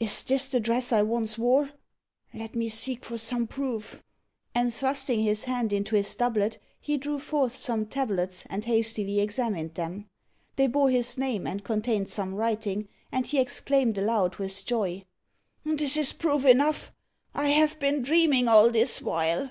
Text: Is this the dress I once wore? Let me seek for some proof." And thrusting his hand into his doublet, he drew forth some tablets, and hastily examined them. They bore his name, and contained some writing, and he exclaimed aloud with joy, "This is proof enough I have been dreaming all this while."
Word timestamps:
Is 0.00 0.22
this 0.22 0.48
the 0.48 0.58
dress 0.58 0.90
I 0.90 1.02
once 1.02 1.36
wore? 1.36 1.68
Let 2.32 2.54
me 2.54 2.66
seek 2.70 3.04
for 3.04 3.18
some 3.18 3.46
proof." 3.46 4.02
And 4.54 4.72
thrusting 4.72 5.20
his 5.20 5.44
hand 5.44 5.70
into 5.70 5.96
his 5.96 6.14
doublet, 6.14 6.56
he 6.80 6.96
drew 6.96 7.18
forth 7.18 7.52
some 7.52 7.84
tablets, 7.84 8.44
and 8.48 8.64
hastily 8.64 9.20
examined 9.20 9.74
them. 9.74 10.08
They 10.54 10.66
bore 10.66 10.88
his 10.88 11.18
name, 11.18 11.46
and 11.46 11.62
contained 11.62 12.08
some 12.08 12.34
writing, 12.34 12.88
and 13.12 13.26
he 13.26 13.38
exclaimed 13.38 13.98
aloud 13.98 14.36
with 14.36 14.64
joy, 14.64 15.04
"This 15.62 15.98
is 15.98 16.14
proof 16.14 16.46
enough 16.46 16.90
I 17.34 17.48
have 17.50 17.78
been 17.78 18.00
dreaming 18.00 18.48
all 18.48 18.70
this 18.70 19.02
while." 19.02 19.50